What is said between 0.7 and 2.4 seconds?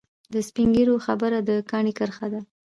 ږیرو خبره د کاڼي کرښه